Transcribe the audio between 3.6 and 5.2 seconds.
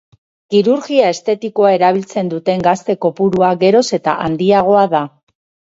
geroz eta handiagoa da.